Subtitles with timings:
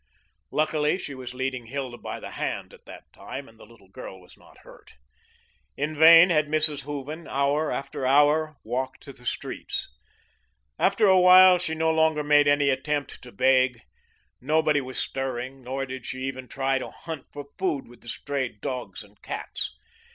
[0.49, 4.19] Luckily she was leading Hilda by the hand at the time and the little girl
[4.19, 4.95] was not hurt.
[5.77, 6.81] In vain had Mrs.
[6.85, 9.91] Hooven, hour after hour, walked the streets.
[10.79, 13.81] After a while she no longer made any attempt to beg;
[14.41, 18.49] nobody was stirring, nor did she even try to hunt for food with the stray
[18.49, 19.71] dogs and cats.